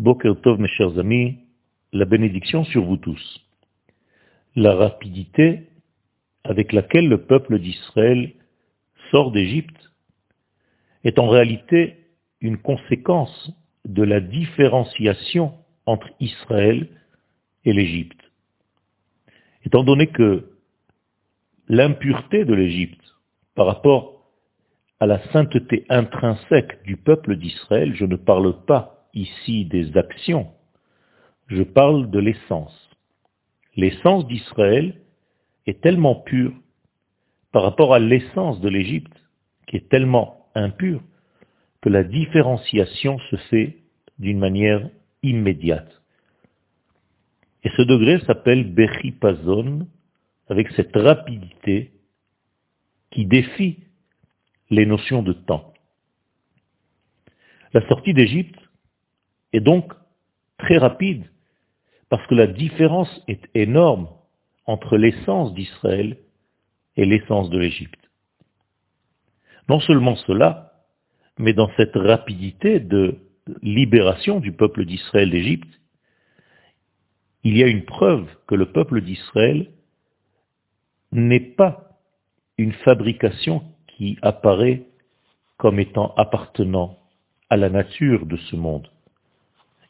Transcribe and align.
Boker 0.00 0.40
Tov, 0.40 0.58
mes 0.58 0.66
chers 0.66 0.98
amis, 0.98 1.40
la 1.92 2.06
bénédiction 2.06 2.64
sur 2.64 2.82
vous 2.86 2.96
tous. 2.96 3.46
La 4.56 4.74
rapidité 4.74 5.68
avec 6.42 6.72
laquelle 6.72 7.06
le 7.06 7.26
peuple 7.26 7.58
d'Israël 7.58 8.32
sort 9.10 9.30
d'Égypte 9.30 9.92
est 11.04 11.18
en 11.18 11.28
réalité 11.28 11.98
une 12.40 12.56
conséquence 12.56 13.52
de 13.84 14.02
la 14.02 14.20
différenciation 14.20 15.52
entre 15.84 16.08
Israël 16.18 16.88
et 17.66 17.74
l'Égypte. 17.74 18.22
Étant 19.66 19.84
donné 19.84 20.06
que 20.06 20.50
l'impureté 21.68 22.46
de 22.46 22.54
l'Égypte 22.54 23.04
par 23.54 23.66
rapport 23.66 24.30
à 24.98 25.04
la 25.04 25.22
sainteté 25.30 25.84
intrinsèque 25.90 26.82
du 26.84 26.96
peuple 26.96 27.36
d'Israël, 27.36 27.94
je 27.94 28.06
ne 28.06 28.16
parle 28.16 28.64
pas 28.64 28.99
ici 29.14 29.64
des 29.64 29.96
actions, 29.96 30.52
je 31.48 31.62
parle 31.62 32.10
de 32.10 32.18
l'essence. 32.18 32.90
L'essence 33.76 34.26
d'Israël 34.26 35.00
est 35.66 35.80
tellement 35.80 36.14
pure 36.14 36.52
par 37.52 37.62
rapport 37.62 37.94
à 37.94 37.98
l'essence 37.98 38.60
de 38.60 38.68
l'Égypte, 38.68 39.12
qui 39.66 39.76
est 39.76 39.88
tellement 39.88 40.46
impure, 40.54 41.02
que 41.80 41.88
la 41.88 42.04
différenciation 42.04 43.18
se 43.30 43.36
fait 43.36 43.78
d'une 44.18 44.38
manière 44.38 44.88
immédiate. 45.22 46.02
Et 47.64 47.70
ce 47.76 47.82
degré 47.82 48.20
s'appelle 48.20 48.72
Bechipazon, 48.72 49.86
avec 50.48 50.70
cette 50.72 50.94
rapidité 50.96 51.92
qui 53.10 53.26
défie 53.26 53.78
les 54.70 54.86
notions 54.86 55.22
de 55.22 55.32
temps. 55.32 55.72
La 57.72 57.86
sortie 57.88 58.14
d'Égypte 58.14 58.59
est 59.52 59.60
donc 59.60 59.92
très 60.58 60.78
rapide, 60.78 61.24
parce 62.08 62.26
que 62.26 62.34
la 62.34 62.46
différence 62.46 63.22
est 63.28 63.48
énorme 63.54 64.08
entre 64.66 64.96
l'essence 64.96 65.54
d'Israël 65.54 66.18
et 66.96 67.04
l'essence 67.04 67.50
de 67.50 67.58
l'Égypte. 67.58 68.10
Non 69.68 69.80
seulement 69.80 70.16
cela, 70.16 70.72
mais 71.38 71.52
dans 71.52 71.70
cette 71.76 71.96
rapidité 71.96 72.80
de 72.80 73.18
libération 73.62 74.40
du 74.40 74.52
peuple 74.52 74.84
d'Israël 74.84 75.30
d'Égypte, 75.30 75.80
il 77.42 77.56
y 77.56 77.62
a 77.62 77.68
une 77.68 77.84
preuve 77.84 78.26
que 78.46 78.54
le 78.54 78.70
peuple 78.70 79.00
d'Israël 79.00 79.70
n'est 81.12 81.40
pas 81.40 81.98
une 82.58 82.72
fabrication 82.72 83.62
qui 83.86 84.18
apparaît 84.22 84.86
comme 85.56 85.78
étant 85.78 86.14
appartenant 86.16 86.98
à 87.48 87.56
la 87.56 87.70
nature 87.70 88.26
de 88.26 88.36
ce 88.36 88.56
monde. 88.56 88.89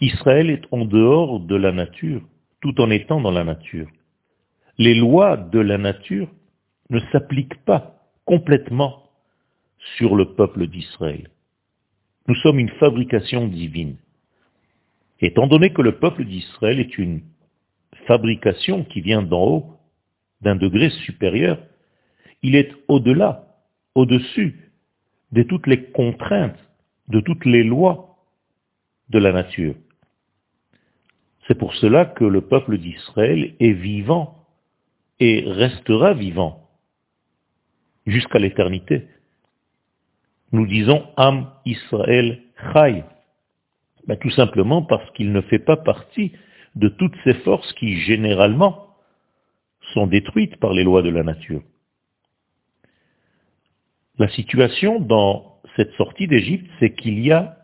Israël 0.00 0.50
est 0.50 0.62
en 0.70 0.84
dehors 0.84 1.40
de 1.40 1.56
la 1.56 1.72
nature, 1.72 2.22
tout 2.60 2.80
en 2.80 2.90
étant 2.90 3.20
dans 3.20 3.30
la 3.30 3.44
nature. 3.44 3.88
Les 4.78 4.94
lois 4.94 5.36
de 5.36 5.58
la 5.58 5.78
nature 5.78 6.28
ne 6.90 7.00
s'appliquent 7.12 7.64
pas 7.64 7.98
complètement 8.24 9.04
sur 9.96 10.16
le 10.16 10.34
peuple 10.34 10.66
d'Israël. 10.66 11.30
Nous 12.28 12.34
sommes 12.36 12.58
une 12.58 12.70
fabrication 12.70 13.46
divine. 13.46 13.96
Étant 15.20 15.46
donné 15.46 15.72
que 15.72 15.80
le 15.80 15.98
peuple 15.98 16.24
d'Israël 16.24 16.80
est 16.80 16.98
une 16.98 17.22
fabrication 18.06 18.84
qui 18.84 19.00
vient 19.00 19.22
d'en 19.22 19.44
haut, 19.44 19.66
d'un 20.42 20.56
degré 20.56 20.90
supérieur, 20.90 21.58
il 22.42 22.54
est 22.54 22.70
au-delà, 22.88 23.46
au-dessus 23.94 24.72
de 25.32 25.42
toutes 25.42 25.66
les 25.66 25.84
contraintes, 25.84 26.58
de 27.08 27.20
toutes 27.20 27.46
les 27.46 27.64
lois 27.64 28.18
de 29.08 29.18
la 29.18 29.32
nature. 29.32 29.74
C'est 31.46 31.54
pour 31.54 31.74
cela 31.74 32.04
que 32.04 32.24
le 32.24 32.40
peuple 32.40 32.78
d'Israël 32.78 33.54
est 33.60 33.72
vivant 33.72 34.46
et 35.20 35.44
restera 35.46 36.12
vivant 36.12 36.68
jusqu'à 38.06 38.38
l'éternité. 38.38 39.06
Nous 40.52 40.66
disons 40.66 41.06
Am 41.16 41.50
Israël 41.64 42.42
Chai. 42.72 43.04
Ben, 44.06 44.16
tout 44.16 44.30
simplement 44.30 44.82
parce 44.82 45.08
qu'il 45.12 45.32
ne 45.32 45.40
fait 45.40 45.58
pas 45.58 45.76
partie 45.76 46.32
de 46.74 46.88
toutes 46.88 47.16
ces 47.24 47.34
forces 47.34 47.72
qui, 47.74 48.00
généralement, 48.00 48.94
sont 49.94 50.06
détruites 50.06 50.56
par 50.56 50.72
les 50.72 50.84
lois 50.84 51.02
de 51.02 51.10
la 51.10 51.22
nature. 51.22 51.62
La 54.18 54.28
situation 54.28 55.00
dans 55.00 55.60
cette 55.76 55.92
sortie 55.94 56.26
d'Égypte, 56.26 56.70
c'est 56.80 56.94
qu'il 56.94 57.20
y 57.20 57.32
a 57.32 57.58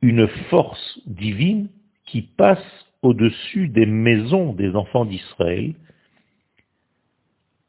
une 0.00 0.26
force 0.50 1.00
divine 1.06 1.68
qui 2.12 2.20
passe 2.20 2.58
au-dessus 3.00 3.68
des 3.68 3.86
maisons 3.86 4.52
des 4.52 4.76
enfants 4.76 5.06
d'Israël 5.06 5.74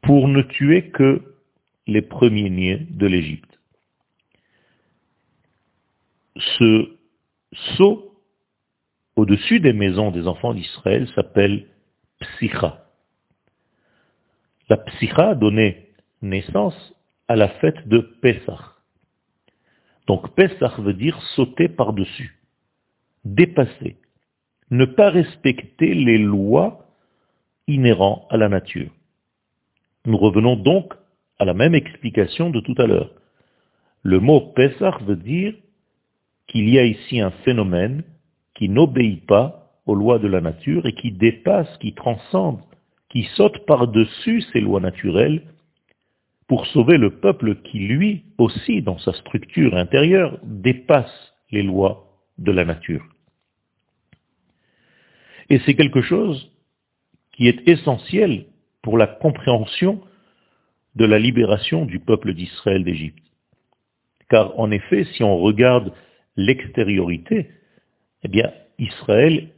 pour 0.00 0.26
ne 0.26 0.42
tuer 0.42 0.90
que 0.90 1.36
les 1.86 2.02
premiers-nés 2.02 2.88
de 2.90 3.06
l'Égypte. 3.06 3.60
Ce 6.34 6.98
saut 7.76 8.20
au-dessus 9.14 9.60
des 9.60 9.72
maisons 9.72 10.10
des 10.10 10.26
enfants 10.26 10.54
d'Israël 10.54 11.08
s'appelle 11.14 11.68
Psycha. 12.18 12.84
La 14.68 14.76
Psycha 14.76 15.36
donné 15.36 15.90
naissance 16.20 16.94
à 17.28 17.36
la 17.36 17.48
fête 17.60 17.86
de 17.86 17.98
Pessah. 18.20 18.72
Donc 20.08 20.34
Pessah 20.34 20.74
veut 20.78 20.94
dire 20.94 21.22
sauter 21.36 21.68
par-dessus, 21.68 22.40
dépasser, 23.24 24.01
ne 24.72 24.86
pas 24.86 25.10
respecter 25.10 25.92
les 25.92 26.16
lois 26.16 26.86
inhérentes 27.68 28.26
à 28.30 28.38
la 28.38 28.48
nature. 28.48 28.90
Nous 30.06 30.16
revenons 30.16 30.56
donc 30.56 30.94
à 31.38 31.44
la 31.44 31.52
même 31.52 31.74
explication 31.74 32.48
de 32.48 32.58
tout 32.60 32.74
à 32.78 32.86
l'heure. 32.86 33.10
Le 34.02 34.18
mot 34.18 34.40
Pessah 34.40 34.98
veut 35.02 35.16
dire 35.16 35.54
qu'il 36.46 36.70
y 36.70 36.78
a 36.78 36.84
ici 36.84 37.20
un 37.20 37.30
phénomène 37.44 38.02
qui 38.54 38.70
n'obéit 38.70 39.26
pas 39.26 39.70
aux 39.84 39.94
lois 39.94 40.18
de 40.18 40.26
la 40.26 40.40
nature 40.40 40.86
et 40.86 40.94
qui 40.94 41.12
dépasse, 41.12 41.76
qui 41.78 41.92
transcende, 41.92 42.60
qui 43.10 43.24
saute 43.34 43.66
par-dessus 43.66 44.40
ces 44.52 44.60
lois 44.60 44.80
naturelles 44.80 45.42
pour 46.48 46.66
sauver 46.66 46.96
le 46.96 47.10
peuple 47.10 47.56
qui, 47.56 47.78
lui 47.78 48.24
aussi, 48.38 48.80
dans 48.80 48.98
sa 48.98 49.12
structure 49.12 49.76
intérieure, 49.76 50.38
dépasse 50.42 51.34
les 51.50 51.62
lois 51.62 52.06
de 52.38 52.52
la 52.52 52.64
nature. 52.64 53.04
Et 55.50 55.60
c'est 55.60 55.74
quelque 55.74 56.02
chose 56.02 56.50
qui 57.32 57.48
est 57.48 57.68
essentiel 57.68 58.46
pour 58.82 58.98
la 58.98 59.06
compréhension 59.06 60.02
de 60.94 61.04
la 61.04 61.18
libération 61.18 61.86
du 61.86 62.00
peuple 62.00 62.34
d'Israël 62.34 62.84
d'Égypte. 62.84 63.22
Car 64.28 64.58
en 64.58 64.70
effet, 64.70 65.04
si 65.12 65.22
on 65.22 65.38
regarde 65.38 65.92
l'extériorité, 66.36 67.50
eh 68.22 68.28
bien, 68.28 68.52
Israël 68.78 69.48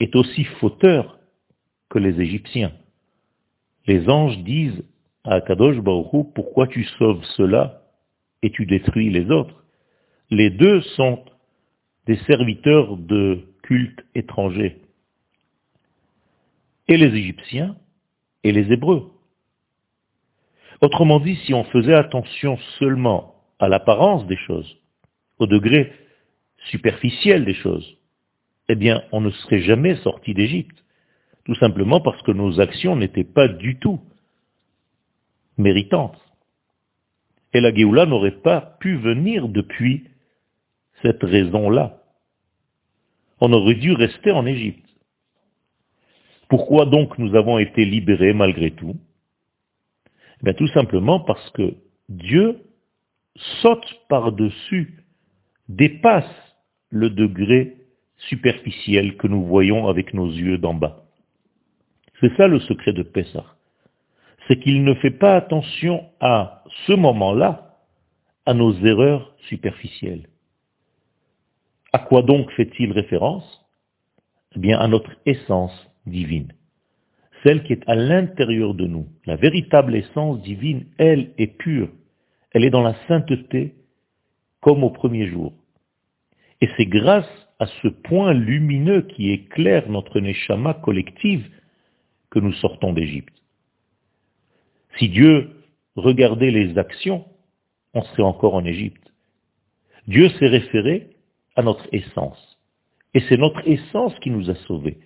est 0.00 0.14
aussi 0.16 0.44
fauteur 0.44 1.18
que 1.88 1.98
les 1.98 2.20
Égyptiens. 2.20 2.72
Les 3.86 4.08
anges 4.08 4.38
disent 4.38 4.84
à 5.24 5.40
Kadosh 5.40 5.78
Baruch 5.78 6.32
pourquoi 6.34 6.66
tu 6.66 6.84
sauves 6.98 7.24
cela 7.36 7.82
et 8.42 8.50
tu 8.50 8.66
détruis 8.66 9.10
les 9.10 9.30
autres? 9.30 9.64
Les 10.30 10.50
deux 10.50 10.80
sont 10.96 11.24
des 12.06 12.16
serviteurs 12.26 12.96
de 12.96 13.46
culte 13.62 14.04
étrangers. 14.14 14.76
Et 16.88 16.96
les 16.96 17.14
Égyptiens 17.16 17.76
et 18.44 18.52
les 18.52 18.72
Hébreux. 18.72 19.10
Autrement 20.80 21.20
dit, 21.20 21.36
si 21.46 21.54
on 21.54 21.64
faisait 21.64 21.94
attention 21.94 22.58
seulement 22.78 23.34
à 23.58 23.68
l'apparence 23.68 24.26
des 24.26 24.36
choses, 24.36 24.76
au 25.38 25.46
degré 25.46 25.92
superficielle 26.70 27.44
des 27.44 27.54
choses, 27.54 27.96
eh 28.68 28.74
bien, 28.74 29.02
on 29.12 29.20
ne 29.20 29.30
serait 29.30 29.62
jamais 29.62 29.96
sorti 29.96 30.34
d'Égypte. 30.34 30.84
Tout 31.44 31.54
simplement 31.56 32.00
parce 32.00 32.20
que 32.22 32.32
nos 32.32 32.60
actions 32.60 32.96
n'étaient 32.96 33.24
pas 33.24 33.48
du 33.48 33.78
tout 33.78 34.00
méritantes. 35.56 36.20
Et 37.52 37.60
la 37.60 37.72
Géoula 37.74 38.06
n'aurait 38.06 38.42
pas 38.42 38.60
pu 38.80 38.96
venir 38.96 39.48
depuis 39.48 40.04
cette 41.02 41.22
raison-là. 41.22 42.02
On 43.40 43.52
aurait 43.52 43.74
dû 43.74 43.92
rester 43.92 44.30
en 44.30 44.44
Égypte. 44.46 44.85
Pourquoi 46.48 46.86
donc 46.86 47.18
nous 47.18 47.34
avons 47.34 47.58
été 47.58 47.84
libérés 47.84 48.32
malgré 48.32 48.70
tout? 48.70 48.96
Eh 50.46 50.54
Tout 50.54 50.68
simplement 50.68 51.20
parce 51.20 51.50
que 51.50 51.74
Dieu 52.08 52.60
saute 53.62 54.00
par-dessus, 54.08 55.02
dépasse 55.68 56.24
le 56.90 57.10
degré 57.10 57.76
superficiel 58.28 59.16
que 59.16 59.26
nous 59.26 59.44
voyons 59.44 59.88
avec 59.88 60.14
nos 60.14 60.30
yeux 60.30 60.58
d'en 60.58 60.74
bas. 60.74 61.04
C'est 62.20 62.34
ça 62.36 62.46
le 62.46 62.60
secret 62.60 62.92
de 62.92 63.02
Pessah. 63.02 63.44
C'est 64.46 64.58
qu'il 64.60 64.84
ne 64.84 64.94
fait 64.94 65.10
pas 65.10 65.34
attention 65.34 66.08
à 66.20 66.62
ce 66.86 66.92
moment-là 66.92 67.76
à 68.46 68.54
nos 68.54 68.72
erreurs 68.84 69.34
superficielles, 69.48 70.28
À 71.92 71.98
quoi 71.98 72.22
donc 72.22 72.50
fait-il 72.52 72.92
référence? 72.92 73.64
Eh 74.54 74.60
bien, 74.60 74.78
à 74.78 74.86
notre 74.86 75.10
essence 75.24 75.74
divine. 76.06 76.52
Celle 77.42 77.62
qui 77.62 77.72
est 77.72 77.88
à 77.88 77.94
l'intérieur 77.94 78.74
de 78.74 78.86
nous. 78.86 79.06
La 79.24 79.36
véritable 79.36 79.94
essence 79.94 80.40
divine, 80.42 80.86
elle, 80.98 81.32
est 81.38 81.58
pure. 81.58 81.90
Elle 82.52 82.64
est 82.64 82.70
dans 82.70 82.82
la 82.82 82.96
sainteté 83.06 83.74
comme 84.60 84.82
au 84.82 84.90
premier 84.90 85.28
jour. 85.28 85.52
Et 86.60 86.68
c'est 86.76 86.86
grâce 86.86 87.28
à 87.58 87.66
ce 87.66 87.88
point 87.88 88.32
lumineux 88.32 89.02
qui 89.02 89.30
éclaire 89.30 89.88
notre 89.88 90.20
neshama 90.20 90.74
collective 90.74 91.48
que 92.30 92.38
nous 92.38 92.52
sortons 92.54 92.92
d'Égypte. 92.92 93.34
Si 94.98 95.08
Dieu 95.08 95.50
regardait 95.94 96.50
les 96.50 96.78
actions, 96.78 97.24
on 97.94 98.02
serait 98.02 98.22
encore 98.22 98.54
en 98.54 98.64
Égypte. 98.64 99.12
Dieu 100.06 100.28
s'est 100.30 100.48
référé 100.48 101.10
à 101.56 101.62
notre 101.62 101.86
essence. 101.92 102.58
Et 103.14 103.20
c'est 103.28 103.38
notre 103.38 103.66
essence 103.66 104.14
qui 104.20 104.30
nous 104.30 104.50
a 104.50 104.54
sauvés. 104.66 104.98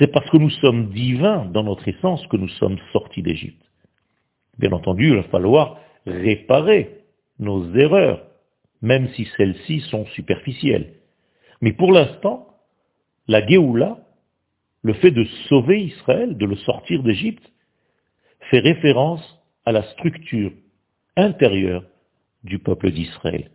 C'est 0.00 0.06
parce 0.06 0.28
que 0.30 0.38
nous 0.38 0.48
sommes 0.48 0.88
divins 0.92 1.44
dans 1.44 1.62
notre 1.62 1.86
essence 1.86 2.26
que 2.28 2.38
nous 2.38 2.48
sommes 2.48 2.78
sortis 2.90 3.20
d'Égypte. 3.20 3.62
Bien 4.58 4.72
entendu, 4.72 5.08
il 5.08 5.16
va 5.16 5.24
falloir 5.24 5.78
réparer 6.06 7.02
nos 7.38 7.74
erreurs, 7.74 8.22
même 8.80 9.10
si 9.10 9.28
celles-ci 9.36 9.80
sont 9.90 10.06
superficielles. 10.06 10.94
Mais 11.60 11.74
pour 11.74 11.92
l'instant, 11.92 12.46
la 13.28 13.46
Géoula, 13.46 13.98
le 14.82 14.94
fait 14.94 15.10
de 15.10 15.24
sauver 15.50 15.82
Israël, 15.82 16.38
de 16.38 16.46
le 16.46 16.56
sortir 16.56 17.02
d'Égypte, 17.02 17.52
fait 18.48 18.60
référence 18.60 19.22
à 19.66 19.72
la 19.72 19.82
structure 19.92 20.52
intérieure 21.14 21.84
du 22.42 22.58
peuple 22.58 22.90
d'Israël. 22.90 23.50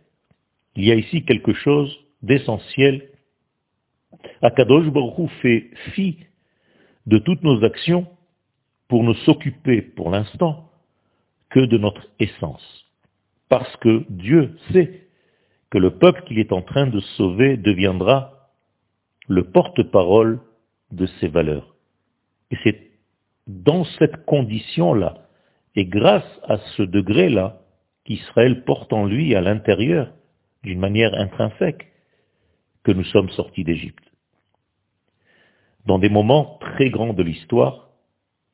Il 0.76 0.84
y 0.84 0.92
a 0.92 0.94
ici 0.94 1.24
quelque 1.24 1.54
chose 1.54 1.92
d'essentiel. 2.22 3.10
Akadosh 4.42 4.86
Baruch 4.90 5.30
fait 5.42 5.70
fi 5.92 6.18
de 7.06 7.18
toutes 7.18 7.42
nos 7.42 7.64
actions 7.64 8.06
pour 8.88 9.02
ne 9.04 9.14
s'occuper 9.14 9.82
pour 9.82 10.10
l'instant 10.10 10.70
que 11.50 11.60
de 11.60 11.78
notre 11.78 12.06
essence. 12.18 12.86
Parce 13.48 13.76
que 13.76 14.04
Dieu 14.08 14.56
sait 14.72 15.06
que 15.70 15.78
le 15.78 15.98
peuple 15.98 16.22
qu'il 16.24 16.38
est 16.38 16.52
en 16.52 16.62
train 16.62 16.86
de 16.86 17.00
sauver 17.00 17.56
deviendra 17.56 18.50
le 19.28 19.44
porte-parole 19.44 20.40
de 20.92 21.06
ses 21.20 21.28
valeurs. 21.28 21.74
Et 22.50 22.56
c'est 22.62 22.90
dans 23.46 23.84
cette 23.98 24.24
condition-là, 24.24 25.28
et 25.74 25.84
grâce 25.84 26.40
à 26.44 26.58
ce 26.76 26.82
degré-là, 26.82 27.60
qu'Israël 28.04 28.64
porte 28.64 28.92
en 28.92 29.04
lui 29.04 29.34
à 29.34 29.40
l'intérieur, 29.40 30.12
d'une 30.62 30.78
manière 30.78 31.14
intrinsèque, 31.14 31.92
que 32.82 32.92
nous 32.92 33.04
sommes 33.04 33.30
sortis 33.30 33.64
d'Égypte. 33.64 34.04
Dans 35.86 35.98
des 35.98 36.08
moments 36.08 36.58
très 36.60 36.90
grands 36.90 37.12
de 37.12 37.22
l'histoire, 37.22 37.90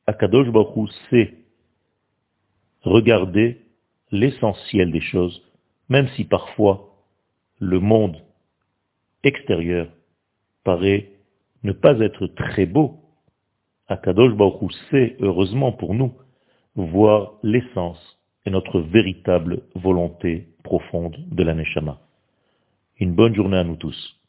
Akadosh 0.05 0.49
Baruch 0.49 0.91
sait 1.09 1.33
regarder 2.81 3.61
l'essentiel 4.11 4.91
des 4.91 5.01
choses, 5.01 5.41
même 5.89 6.07
si 6.09 6.25
parfois 6.25 6.93
le 7.59 7.79
monde 7.79 8.17
extérieur 9.23 9.87
paraît 10.63 11.09
ne 11.63 11.71
pas 11.71 11.99
être 11.99 12.27
très 12.27 12.65
beau. 12.65 12.99
Akadosh 13.87 14.35
Baruch 14.35 14.73
sait, 14.91 15.15
heureusement 15.19 15.71
pour 15.71 15.95
nous, 15.95 16.13
voir 16.75 17.33
l'essence 17.41 18.19
et 18.45 18.49
notre 18.49 18.79
véritable 18.79 19.63
volonté 19.75 20.49
profonde 20.63 21.17
de 21.31 21.43
la 21.43 21.53
Neshama. 21.53 21.99
Une 22.99 23.13
bonne 23.13 23.33
journée 23.33 23.57
à 23.57 23.63
nous 23.63 23.77
tous. 23.77 24.22